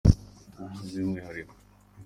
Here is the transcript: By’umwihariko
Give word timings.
By’umwihariko 0.85 1.53